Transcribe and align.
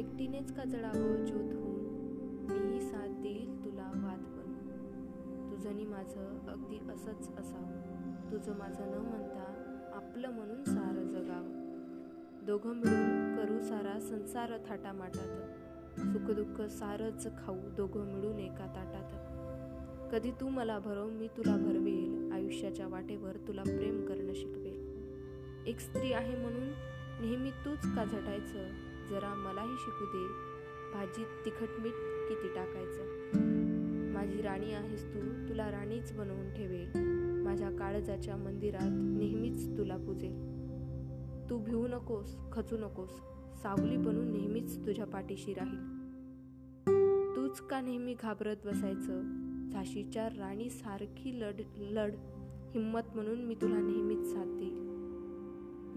एकटीनेच 0.00 0.56
का 0.56 0.64
जळावं 0.64 1.24
ज्योत 1.24 1.52
होऊन 1.54 1.80
मीही 2.50 2.80
साथ 2.80 3.22
देईल 3.22 3.64
तुला 3.64 3.82
वाद 3.82 4.18
बनून 4.18 5.50
तुझं 5.50 5.76
नि 5.76 5.84
माझं 5.84 6.38
अगदी 6.48 6.78
असंच 6.92 7.30
असावं. 7.38 8.30
तुझं 8.30 8.58
माझं 8.58 8.90
न 8.90 8.94
म्हणता 8.94 9.44
आपलं 9.94 10.30
म्हणून 10.30 10.64
सारं 10.64 11.08
जगावं. 11.08 12.46
दोघं 12.46 12.72
मिळून 12.72 13.36
करू 13.36 13.60
सारा 13.60 14.00
संसार 14.00 14.52
थाटामाटात. 14.68 16.00
सुखदुःख 16.00 16.62
सारंच 16.68 17.26
खाऊ 17.44 17.56
दोघं 17.76 18.14
मिळून 18.14 18.38
एका 18.38 18.66
ताटात. 18.66 19.10
कधी 20.12 20.30
तू 20.30 20.48
मला 20.48 20.78
भरव 20.78 21.08
मी 21.08 21.26
तुला 21.26 21.56
भरवेल. 21.56 22.32
आयुष्याच्या 22.32 22.88
वाटेवर 22.88 23.36
तुला 23.36 23.62
प्रेम 23.62 24.06
करणं 24.06 24.34
शिकवेल. 24.34 24.80
एक 25.66 25.80
स्त्री 25.80 26.12
आहे 26.12 26.36
म्हणून 26.36 26.68
नेहमी 27.20 27.50
तूच 27.50 27.94
का 27.96 28.04
झटायचं 28.04 28.90
जरा 29.10 29.34
मलाही 29.34 29.74
शिकू 29.78 30.04
दे. 30.04 30.50
भाजीत 30.94 31.26
तिखट 31.44 31.80
मीठ 31.80 31.92
किती 32.28 32.48
टाकायचं? 32.48 33.02
माझी 34.12 34.42
राणी 34.42 34.72
आहेस 34.72 35.14
तू 35.14 35.48
तुला 35.48 35.70
राणीच 35.70 36.12
बनवून 36.12 36.54
ठेवेल. 36.54 36.90
माझ्या 37.44 37.70
काळजाच्या 37.70 38.36
मंदिरात 38.36 38.90
नेहमीच 38.90 39.78
तुला 39.78 39.96
पूजेल. 39.96 40.36
तू 41.50 41.58
भिवू 41.58 41.86
नकोस 41.88 42.36
खचू 42.52 42.76
नकोस. 42.76 43.10
सावली 43.62 43.96
बनून 43.96 44.32
नेहमीच 44.32 44.86
तुझ्या 44.86 45.06
पाठीशी 45.06 45.54
राहील. 45.54 46.00
तूच 47.36 47.60
का 47.60 47.80
नेहमी 47.80 48.14
घाबरत 48.14 48.56
बसायचं? 48.64 49.22
झाशीच्या 49.72 50.28
राणी 50.28 50.70
सारखी 50.70 51.40
लढ 51.40 51.60
लढ 51.76 52.12
हिम्मत 52.74 53.14
म्हणून 53.14 53.44
मी 53.44 53.54
तुला 53.54 53.80
नेहमीच 53.80 54.32
साथ 54.32 54.46
देईल. 54.46 54.90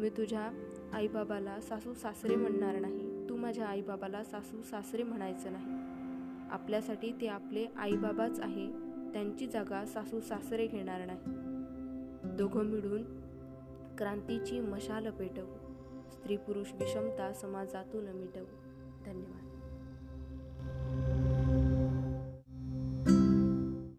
मी 0.02 0.10
तुझ्या 0.10 0.52
आईबाबाला 0.94 1.62
सासू 1.62 1.94
सासरे 1.94 2.36
म्हणणार 2.36 2.80
नाही. 2.80 3.13
तू 3.30 3.36
माझ्या 3.36 3.68
आईबाबाला 3.68 4.24
सासू 4.24 4.62
सासरे 4.62 5.04
म्हणायचं 5.04 5.54
नाही. 5.54 5.94
आपल्यासाठी 6.50 7.12
ते 7.22 7.28
आपले 7.28 7.66
आईबाबाच 7.78 8.40
आहे 8.40 8.68
त्यांची 9.14 9.48
जागा 9.48 9.86
सासू 9.86 10.20
सासरे 10.20 10.68
घेणार 10.68 11.06
नाही. 11.06 11.20
दोघं 12.38 12.66
मिळून 12.66 13.04
क्रांतीची 13.98 14.60
मशाल 14.60 15.10
पेटवू. 15.10 15.56
स्त्री 16.12 16.38
पुरुष 16.38 16.74
विषमता 16.74 17.34
समाजातून 17.34 18.06
मिटवू. 18.06 18.46
धन्यवाद. 19.06 19.53